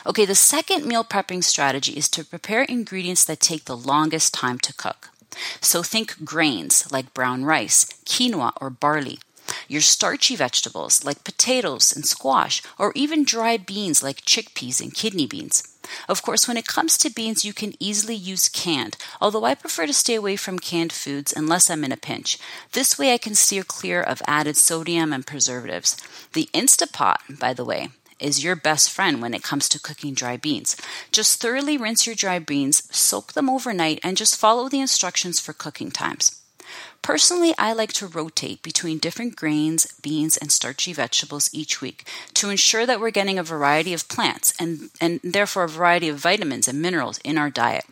Okay, 0.05 0.25
the 0.25 0.35
second 0.35 0.85
meal 0.85 1.03
prepping 1.03 1.43
strategy 1.43 1.93
is 1.93 2.09
to 2.09 2.25
prepare 2.25 2.63
ingredients 2.63 3.25
that 3.25 3.39
take 3.39 3.65
the 3.65 3.77
longest 3.77 4.33
time 4.33 4.59
to 4.59 4.73
cook. 4.73 5.09
So 5.61 5.81
think 5.81 6.23
grains 6.23 6.91
like 6.91 7.13
brown 7.13 7.43
rice, 7.43 7.85
quinoa, 8.05 8.53
or 8.61 8.69
barley 8.69 9.19
your 9.67 9.81
starchy 9.81 10.35
vegetables 10.35 11.03
like 11.03 11.23
potatoes 11.23 11.95
and 11.95 12.05
squash, 12.05 12.61
or 12.77 12.91
even 12.95 13.23
dry 13.23 13.57
beans 13.57 14.03
like 14.03 14.21
chickpeas 14.21 14.81
and 14.81 14.93
kidney 14.93 15.27
beans. 15.27 15.63
Of 16.07 16.21
course, 16.21 16.47
when 16.47 16.57
it 16.57 16.67
comes 16.67 16.97
to 16.97 17.09
beans, 17.09 17.43
you 17.43 17.53
can 17.53 17.73
easily 17.79 18.15
use 18.15 18.49
canned, 18.49 18.97
although 19.19 19.43
I 19.43 19.55
prefer 19.55 19.85
to 19.85 19.93
stay 19.93 20.15
away 20.15 20.35
from 20.35 20.59
canned 20.59 20.93
foods 20.93 21.33
unless 21.35 21.69
I'm 21.69 21.83
in 21.83 21.91
a 21.91 21.97
pinch. 21.97 22.37
This 22.71 22.97
way, 22.97 23.13
I 23.13 23.17
can 23.17 23.35
steer 23.35 23.63
clear 23.63 24.01
of 24.01 24.21
added 24.25 24.55
sodium 24.55 25.11
and 25.11 25.27
preservatives. 25.27 25.97
The 26.33 26.49
Instapot, 26.53 27.39
by 27.39 27.53
the 27.53 27.65
way, 27.65 27.89
is 28.19 28.43
your 28.43 28.55
best 28.55 28.91
friend 28.91 29.21
when 29.21 29.33
it 29.33 29.43
comes 29.43 29.67
to 29.69 29.79
cooking 29.79 30.13
dry 30.13 30.37
beans. 30.37 30.77
Just 31.11 31.41
thoroughly 31.41 31.77
rinse 31.77 32.05
your 32.05 32.15
dry 32.15 32.39
beans, 32.39 32.83
soak 32.95 33.33
them 33.33 33.49
overnight, 33.49 33.99
and 34.03 34.15
just 34.15 34.39
follow 34.39 34.69
the 34.69 34.79
instructions 34.79 35.39
for 35.39 35.51
cooking 35.51 35.91
times. 35.91 36.42
Personally, 37.01 37.53
I 37.57 37.73
like 37.73 37.91
to 37.93 38.07
rotate 38.07 38.61
between 38.63 38.97
different 38.97 39.35
grains, 39.35 39.87
beans, 40.01 40.37
and 40.37 40.51
starchy 40.51 40.93
vegetables 40.93 41.49
each 41.51 41.81
week 41.81 42.07
to 42.35 42.49
ensure 42.49 42.85
that 42.85 42.99
we're 42.99 43.11
getting 43.11 43.37
a 43.37 43.43
variety 43.43 43.93
of 43.93 44.07
plants 44.07 44.53
and, 44.59 44.89
and 45.01 45.19
therefore 45.23 45.65
a 45.65 45.69
variety 45.69 46.07
of 46.07 46.17
vitamins 46.17 46.67
and 46.67 46.81
minerals 46.81 47.19
in 47.19 47.37
our 47.37 47.49
diet. 47.49 47.85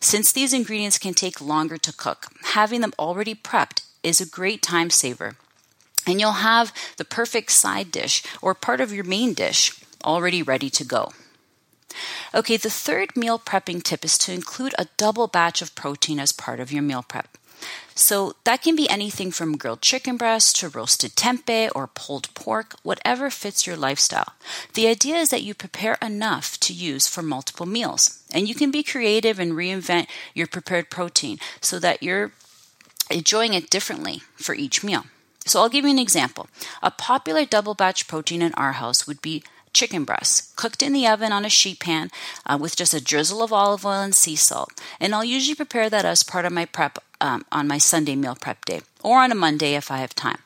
Since 0.00 0.32
these 0.32 0.52
ingredients 0.52 0.98
can 0.98 1.14
take 1.14 1.40
longer 1.40 1.78
to 1.78 1.92
cook, 1.92 2.26
having 2.42 2.80
them 2.80 2.92
already 2.98 3.34
prepped 3.34 3.82
is 4.02 4.20
a 4.20 4.26
great 4.26 4.62
time 4.62 4.90
saver. 4.90 5.36
And 6.06 6.18
you'll 6.18 6.32
have 6.32 6.72
the 6.96 7.04
perfect 7.04 7.52
side 7.52 7.92
dish 7.92 8.22
or 8.42 8.54
part 8.54 8.80
of 8.80 8.92
your 8.92 9.04
main 9.04 9.34
dish 9.34 9.80
already 10.04 10.42
ready 10.42 10.70
to 10.70 10.84
go. 10.84 11.12
Okay, 12.34 12.56
the 12.56 12.70
third 12.70 13.16
meal 13.16 13.38
prepping 13.38 13.82
tip 13.82 14.04
is 14.04 14.16
to 14.18 14.32
include 14.32 14.74
a 14.78 14.86
double 14.96 15.26
batch 15.26 15.60
of 15.60 15.74
protein 15.74 16.18
as 16.18 16.32
part 16.32 16.60
of 16.60 16.72
your 16.72 16.82
meal 16.82 17.04
prep. 17.06 17.36
So 17.94 18.34
that 18.44 18.62
can 18.62 18.76
be 18.76 18.88
anything 18.88 19.30
from 19.30 19.58
grilled 19.58 19.82
chicken 19.82 20.16
breast 20.16 20.56
to 20.60 20.68
roasted 20.68 21.16
tempeh 21.16 21.70
or 21.74 21.86
pulled 21.86 22.32
pork, 22.34 22.74
whatever 22.82 23.30
fits 23.30 23.66
your 23.66 23.76
lifestyle. 23.76 24.32
The 24.74 24.86
idea 24.86 25.16
is 25.16 25.28
that 25.30 25.42
you 25.42 25.54
prepare 25.54 25.98
enough 26.00 26.58
to 26.60 26.72
use 26.72 27.06
for 27.06 27.22
multiple 27.22 27.66
meals. 27.66 28.22
And 28.32 28.48
you 28.48 28.54
can 28.54 28.70
be 28.70 28.82
creative 28.82 29.38
and 29.38 29.52
reinvent 29.52 30.06
your 30.34 30.46
prepared 30.46 30.88
protein 30.90 31.38
so 31.60 31.78
that 31.78 32.02
you're 32.02 32.32
enjoying 33.10 33.54
it 33.54 33.70
differently 33.70 34.22
for 34.36 34.54
each 34.54 34.82
meal. 34.82 35.04
So 35.44 35.60
I'll 35.60 35.68
give 35.68 35.84
you 35.84 35.90
an 35.90 35.98
example. 35.98 36.48
A 36.82 36.90
popular 36.90 37.44
double 37.44 37.74
batch 37.74 38.06
protein 38.06 38.40
in 38.42 38.54
our 38.54 38.72
house 38.72 39.06
would 39.06 39.20
be 39.20 39.42
chicken 39.72 40.04
breasts, 40.04 40.52
cooked 40.56 40.82
in 40.82 40.92
the 40.92 41.06
oven 41.06 41.32
on 41.32 41.44
a 41.44 41.48
sheet 41.48 41.80
pan 41.80 42.10
uh, 42.46 42.58
with 42.60 42.76
just 42.76 42.94
a 42.94 43.00
drizzle 43.00 43.42
of 43.42 43.52
olive 43.52 43.84
oil 43.84 44.00
and 44.00 44.14
sea 44.14 44.36
salt. 44.36 44.72
And 44.98 45.14
I'll 45.14 45.24
usually 45.24 45.54
prepare 45.54 45.90
that 45.90 46.04
as 46.04 46.22
part 46.22 46.44
of 46.44 46.52
my 46.52 46.64
prep 46.66 46.98
um, 47.20 47.44
on 47.52 47.68
my 47.68 47.78
Sunday 47.78 48.16
meal 48.16 48.36
prep 48.40 48.64
day 48.64 48.80
or 49.02 49.18
on 49.18 49.32
a 49.32 49.34
Monday 49.34 49.74
if 49.74 49.90
I 49.90 49.98
have 49.98 50.14
time. 50.14 50.38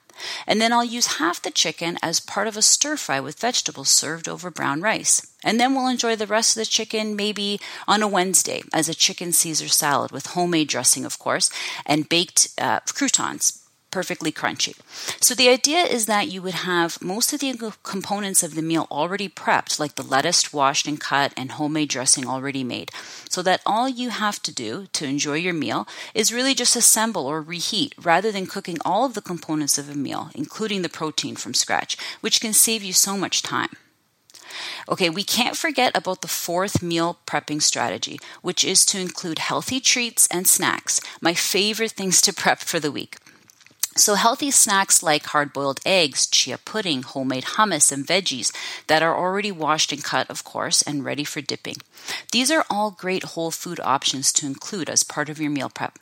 And 0.46 0.60
then 0.60 0.72
I'll 0.72 0.84
use 0.84 1.18
half 1.18 1.42
the 1.42 1.50
chicken 1.50 1.98
as 2.02 2.20
part 2.20 2.46
of 2.46 2.56
a 2.56 2.62
stir 2.62 2.96
fry 2.96 3.18
with 3.18 3.38
vegetables 3.38 3.88
served 3.88 4.28
over 4.28 4.50
brown 4.50 4.80
rice. 4.80 5.26
And 5.42 5.58
then 5.58 5.74
we'll 5.74 5.88
enjoy 5.88 6.14
the 6.16 6.26
rest 6.26 6.56
of 6.56 6.60
the 6.60 6.66
chicken 6.66 7.16
maybe 7.16 7.60
on 7.88 8.02
a 8.02 8.08
Wednesday 8.08 8.62
as 8.72 8.88
a 8.88 8.94
chicken 8.94 9.32
Caesar 9.32 9.68
salad 9.68 10.12
with 10.12 10.26
homemade 10.26 10.68
dressing, 10.68 11.04
of 11.04 11.18
course, 11.18 11.50
and 11.84 12.08
baked 12.08 12.48
uh, 12.58 12.80
croutons 12.86 13.63
perfectly 13.94 14.32
crunchy. 14.32 14.74
So 15.22 15.36
the 15.36 15.48
idea 15.48 15.82
is 15.84 16.06
that 16.06 16.26
you 16.26 16.42
would 16.42 16.66
have 16.66 17.00
most 17.00 17.32
of 17.32 17.38
the 17.38 17.72
components 17.84 18.42
of 18.42 18.56
the 18.56 18.68
meal 18.70 18.88
already 18.90 19.28
prepped, 19.28 19.78
like 19.78 19.94
the 19.94 20.02
lettuce 20.02 20.52
washed 20.52 20.88
and 20.88 20.98
cut 20.98 21.32
and 21.36 21.52
homemade 21.52 21.90
dressing 21.90 22.26
already 22.26 22.64
made, 22.64 22.90
so 23.30 23.40
that 23.42 23.62
all 23.64 23.88
you 23.88 24.08
have 24.10 24.42
to 24.42 24.52
do 24.52 24.88
to 24.94 25.06
enjoy 25.06 25.34
your 25.34 25.54
meal 25.54 25.86
is 26.12 26.32
really 26.32 26.54
just 26.54 26.74
assemble 26.74 27.24
or 27.24 27.40
reheat 27.40 27.94
rather 28.02 28.32
than 28.32 28.48
cooking 28.48 28.78
all 28.84 29.04
of 29.04 29.14
the 29.14 29.22
components 29.22 29.78
of 29.78 29.88
a 29.88 29.94
meal, 29.94 30.28
including 30.34 30.82
the 30.82 30.88
protein 30.88 31.36
from 31.36 31.54
scratch, 31.54 31.96
which 32.20 32.40
can 32.40 32.52
save 32.52 32.82
you 32.82 32.92
so 32.92 33.16
much 33.16 33.42
time. 33.42 33.76
Okay, 34.88 35.08
we 35.08 35.22
can't 35.22 35.56
forget 35.56 35.96
about 35.96 36.20
the 36.20 36.36
fourth 36.44 36.82
meal 36.82 37.18
prepping 37.26 37.62
strategy, 37.62 38.18
which 38.42 38.64
is 38.64 38.84
to 38.86 38.98
include 38.98 39.38
healthy 39.38 39.78
treats 39.78 40.26
and 40.32 40.48
snacks, 40.48 41.00
my 41.20 41.32
favorite 41.34 41.92
things 41.92 42.20
to 42.22 42.32
prep 42.32 42.58
for 42.58 42.80
the 42.80 42.90
week. 42.90 43.18
So, 43.96 44.16
healthy 44.16 44.50
snacks 44.50 45.02
like 45.04 45.26
hard 45.26 45.52
boiled 45.52 45.78
eggs, 45.86 46.26
chia 46.26 46.58
pudding, 46.58 47.02
homemade 47.02 47.44
hummus, 47.56 47.92
and 47.92 48.04
veggies 48.04 48.52
that 48.88 49.02
are 49.02 49.16
already 49.16 49.52
washed 49.52 49.92
and 49.92 50.02
cut, 50.02 50.28
of 50.28 50.42
course, 50.42 50.82
and 50.82 51.04
ready 51.04 51.22
for 51.22 51.40
dipping. 51.40 51.76
These 52.32 52.50
are 52.50 52.66
all 52.68 52.90
great 52.90 53.22
whole 53.22 53.52
food 53.52 53.78
options 53.84 54.32
to 54.34 54.46
include 54.46 54.90
as 54.90 55.04
part 55.04 55.28
of 55.28 55.40
your 55.40 55.50
meal 55.50 55.70
prep. 55.70 55.98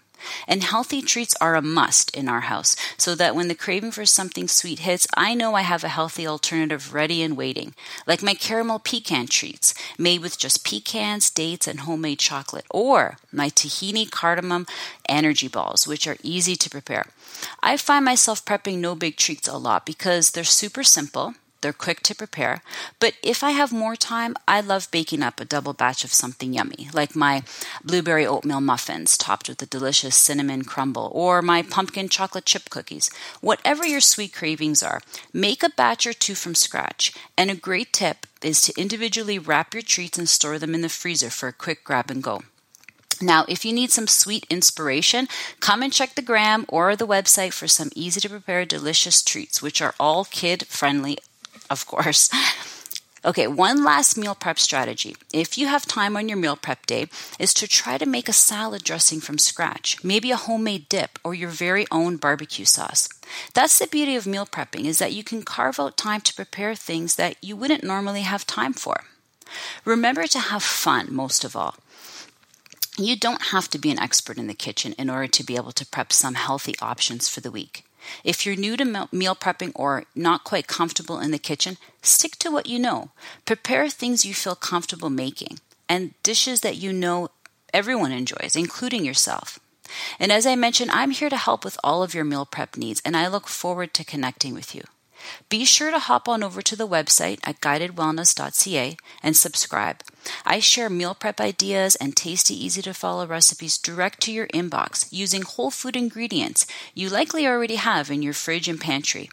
And 0.46 0.62
healthy 0.62 1.02
treats 1.02 1.34
are 1.40 1.54
a 1.54 1.62
must 1.62 2.14
in 2.16 2.28
our 2.28 2.40
house 2.40 2.76
so 2.96 3.14
that 3.14 3.34
when 3.34 3.48
the 3.48 3.54
craving 3.54 3.92
for 3.92 4.06
something 4.06 4.48
sweet 4.48 4.80
hits, 4.80 5.06
I 5.16 5.34
know 5.34 5.54
I 5.54 5.62
have 5.62 5.84
a 5.84 5.88
healthy 5.88 6.26
alternative 6.26 6.94
ready 6.94 7.22
and 7.22 7.36
waiting, 7.36 7.74
like 8.06 8.22
my 8.22 8.34
caramel 8.34 8.78
pecan 8.78 9.26
treats 9.26 9.74
made 9.98 10.20
with 10.20 10.38
just 10.38 10.64
pecans, 10.64 11.30
dates, 11.30 11.66
and 11.66 11.80
homemade 11.80 12.18
chocolate, 12.18 12.66
or 12.70 13.18
my 13.30 13.48
tahini 13.48 14.10
cardamom 14.10 14.66
energy 15.08 15.48
balls, 15.48 15.86
which 15.86 16.06
are 16.06 16.16
easy 16.22 16.56
to 16.56 16.70
prepare. 16.70 17.06
I 17.62 17.76
find 17.76 18.04
myself 18.04 18.44
prepping 18.44 18.78
no 18.78 18.94
bake 18.94 19.16
treats 19.16 19.48
a 19.48 19.56
lot 19.56 19.86
because 19.86 20.30
they're 20.30 20.44
super 20.44 20.82
simple 20.82 21.34
they're 21.62 21.72
quick 21.72 22.02
to 22.02 22.14
prepare. 22.14 22.62
But 23.00 23.14
if 23.22 23.42
I 23.42 23.52
have 23.52 23.72
more 23.72 23.96
time, 23.96 24.36
I 24.46 24.60
love 24.60 24.90
baking 24.90 25.22
up 25.22 25.40
a 25.40 25.44
double 25.44 25.72
batch 25.72 26.04
of 26.04 26.12
something 26.12 26.52
yummy, 26.52 26.88
like 26.92 27.16
my 27.16 27.42
blueberry 27.84 28.26
oatmeal 28.26 28.60
muffins 28.60 29.16
topped 29.16 29.48
with 29.48 29.62
a 29.62 29.66
delicious 29.66 30.16
cinnamon 30.16 30.64
crumble, 30.64 31.10
or 31.14 31.40
my 31.40 31.62
pumpkin 31.62 32.08
chocolate 32.08 32.44
chip 32.44 32.68
cookies. 32.68 33.10
Whatever 33.40 33.86
your 33.86 34.00
sweet 34.00 34.32
cravings 34.34 34.82
are, 34.82 35.00
make 35.32 35.62
a 35.62 35.70
batch 35.70 36.06
or 36.06 36.12
two 36.12 36.34
from 36.34 36.54
scratch. 36.54 37.12
And 37.38 37.50
a 37.50 37.54
great 37.54 37.92
tip 37.92 38.26
is 38.42 38.60
to 38.62 38.80
individually 38.80 39.38
wrap 39.38 39.72
your 39.72 39.82
treats 39.82 40.18
and 40.18 40.28
store 40.28 40.58
them 40.58 40.74
in 40.74 40.82
the 40.82 40.88
freezer 40.88 41.30
for 41.30 41.48
a 41.48 41.52
quick 41.52 41.84
grab 41.84 42.10
and 42.10 42.22
go. 42.22 42.42
Now, 43.22 43.44
if 43.48 43.64
you 43.64 43.72
need 43.72 43.92
some 43.92 44.08
sweet 44.08 44.46
inspiration, 44.50 45.28
come 45.60 45.82
and 45.82 45.92
check 45.92 46.14
the 46.14 46.22
gram 46.22 46.64
or 46.68 46.96
the 46.96 47.06
website 47.06 47.52
for 47.52 47.68
some 47.68 47.90
easy 47.94 48.20
to 48.20 48.28
prepare 48.28 48.64
delicious 48.64 49.22
treats, 49.22 49.62
which 49.62 49.80
are 49.80 49.94
all 50.00 50.24
kid 50.24 50.66
friendly 50.66 51.18
of 51.72 51.86
course. 51.86 52.30
Okay, 53.24 53.46
one 53.46 53.84
last 53.84 54.18
meal 54.18 54.34
prep 54.34 54.58
strategy. 54.58 55.14
If 55.32 55.56
you 55.56 55.68
have 55.68 55.86
time 55.86 56.16
on 56.16 56.28
your 56.28 56.36
meal 56.36 56.56
prep 56.56 56.86
day, 56.86 57.06
is 57.38 57.54
to 57.54 57.68
try 57.68 57.96
to 57.96 58.04
make 58.04 58.28
a 58.28 58.32
salad 58.32 58.82
dressing 58.82 59.20
from 59.20 59.38
scratch, 59.38 60.02
maybe 60.02 60.32
a 60.32 60.36
homemade 60.36 60.88
dip 60.88 61.20
or 61.22 61.32
your 61.32 61.48
very 61.48 61.86
own 61.92 62.16
barbecue 62.16 62.64
sauce. 62.64 63.08
That's 63.54 63.78
the 63.78 63.86
beauty 63.86 64.16
of 64.16 64.26
meal 64.26 64.44
prepping 64.44 64.86
is 64.86 64.98
that 64.98 65.12
you 65.12 65.22
can 65.22 65.44
carve 65.44 65.78
out 65.78 65.96
time 65.96 66.20
to 66.22 66.34
prepare 66.34 66.74
things 66.74 67.14
that 67.14 67.36
you 67.40 67.54
wouldn't 67.54 67.84
normally 67.84 68.22
have 68.22 68.44
time 68.44 68.72
for. 68.72 69.04
Remember 69.84 70.26
to 70.26 70.40
have 70.40 70.64
fun 70.64 71.06
most 71.14 71.44
of 71.44 71.54
all. 71.54 71.76
You 72.98 73.14
don't 73.16 73.52
have 73.52 73.70
to 73.70 73.78
be 73.78 73.92
an 73.92 74.00
expert 74.00 74.36
in 74.36 74.48
the 74.48 74.54
kitchen 74.54 74.94
in 74.98 75.08
order 75.08 75.28
to 75.28 75.44
be 75.44 75.54
able 75.54 75.72
to 75.72 75.86
prep 75.86 76.12
some 76.12 76.34
healthy 76.34 76.74
options 76.82 77.28
for 77.28 77.40
the 77.40 77.52
week. 77.52 77.84
If 78.24 78.44
you're 78.44 78.56
new 78.56 78.76
to 78.76 79.08
meal 79.12 79.36
prepping 79.36 79.72
or 79.74 80.04
not 80.14 80.44
quite 80.44 80.66
comfortable 80.66 81.18
in 81.20 81.30
the 81.30 81.38
kitchen, 81.38 81.76
stick 82.02 82.36
to 82.36 82.50
what 82.50 82.66
you 82.66 82.78
know. 82.78 83.10
Prepare 83.44 83.88
things 83.88 84.24
you 84.24 84.34
feel 84.34 84.54
comfortable 84.54 85.10
making 85.10 85.58
and 85.88 86.14
dishes 86.22 86.60
that 86.60 86.76
you 86.76 86.92
know 86.92 87.28
everyone 87.72 88.12
enjoys, 88.12 88.56
including 88.56 89.04
yourself. 89.04 89.58
And 90.18 90.32
as 90.32 90.46
I 90.46 90.54
mentioned, 90.56 90.90
I'm 90.90 91.10
here 91.10 91.30
to 91.30 91.36
help 91.36 91.64
with 91.64 91.78
all 91.84 92.02
of 92.02 92.14
your 92.14 92.24
meal 92.24 92.46
prep 92.46 92.76
needs, 92.76 93.02
and 93.04 93.16
I 93.16 93.28
look 93.28 93.46
forward 93.46 93.92
to 93.94 94.04
connecting 94.04 94.54
with 94.54 94.74
you. 94.74 94.82
Be 95.48 95.64
sure 95.64 95.90
to 95.90 95.98
hop 95.98 96.28
on 96.28 96.42
over 96.42 96.62
to 96.62 96.76
the 96.76 96.88
website 96.88 97.40
at 97.44 97.60
guidedwellness.ca 97.60 98.96
and 99.22 99.36
subscribe. 99.36 100.02
I 100.44 100.60
share 100.60 100.88
meal 100.88 101.14
prep 101.14 101.40
ideas 101.40 101.96
and 101.96 102.16
tasty, 102.16 102.54
easy 102.54 102.82
to 102.82 102.94
follow 102.94 103.26
recipes 103.26 103.78
direct 103.78 104.20
to 104.22 104.32
your 104.32 104.46
inbox 104.48 105.08
using 105.10 105.42
whole 105.42 105.70
food 105.70 105.96
ingredients 105.96 106.66
you 106.94 107.08
likely 107.08 107.46
already 107.46 107.76
have 107.76 108.10
in 108.10 108.22
your 108.22 108.34
fridge 108.34 108.68
and 108.68 108.80
pantry. 108.80 109.30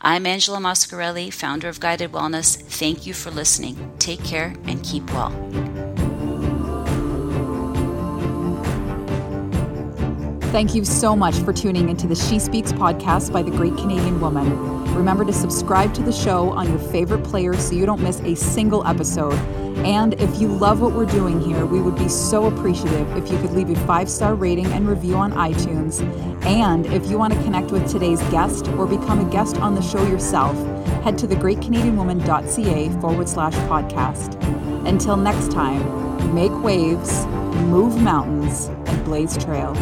I'm 0.00 0.26
Angela 0.26 0.58
Moscarelli, 0.58 1.32
founder 1.32 1.68
of 1.68 1.80
Guided 1.80 2.12
Wellness. 2.12 2.56
Thank 2.56 3.06
you 3.06 3.14
for 3.14 3.30
listening. 3.30 3.92
Take 3.98 4.22
care 4.24 4.54
and 4.66 4.82
keep 4.84 5.10
well. 5.12 5.30
Thank 10.52 10.74
you 10.74 10.84
so 10.84 11.14
much 11.14 11.36
for 11.36 11.52
tuning 11.52 11.88
into 11.88 12.06
the 12.06 12.14
She 12.14 12.38
Speaks 12.38 12.72
podcast 12.72 13.32
by 13.32 13.42
the 13.42 13.50
Great 13.50 13.76
Canadian 13.76 14.20
Woman. 14.20 14.77
Remember 14.96 15.24
to 15.24 15.32
subscribe 15.32 15.94
to 15.94 16.02
the 16.02 16.12
show 16.12 16.50
on 16.50 16.68
your 16.68 16.78
favorite 16.78 17.24
player 17.24 17.54
so 17.56 17.74
you 17.74 17.86
don't 17.86 18.02
miss 18.02 18.20
a 18.20 18.34
single 18.34 18.86
episode. 18.86 19.38
And 19.84 20.14
if 20.14 20.40
you 20.40 20.48
love 20.48 20.80
what 20.80 20.92
we're 20.92 21.06
doing 21.06 21.40
here, 21.40 21.64
we 21.64 21.80
would 21.80 21.96
be 21.96 22.08
so 22.08 22.46
appreciative 22.46 23.08
if 23.16 23.30
you 23.30 23.38
could 23.38 23.52
leave 23.52 23.70
a 23.70 23.76
five 23.86 24.10
star 24.10 24.34
rating 24.34 24.66
and 24.66 24.88
review 24.88 25.14
on 25.14 25.32
iTunes. 25.32 26.02
And 26.44 26.86
if 26.86 27.08
you 27.08 27.16
want 27.16 27.32
to 27.34 27.42
connect 27.42 27.70
with 27.70 27.88
today's 27.88 28.20
guest 28.30 28.66
or 28.70 28.86
become 28.86 29.20
a 29.24 29.30
guest 29.30 29.56
on 29.58 29.74
the 29.74 29.82
show 29.82 30.04
yourself, 30.06 30.56
head 31.04 31.16
to 31.18 31.28
thegreatcanadianwoman.ca 31.28 33.00
forward 33.00 33.28
slash 33.28 33.54
podcast. 33.68 34.34
Until 34.86 35.16
next 35.16 35.52
time, 35.52 36.34
make 36.34 36.52
waves, 36.62 37.26
move 37.66 38.00
mountains, 38.00 38.66
and 38.66 39.04
blaze 39.04 39.36
trails. 39.36 39.78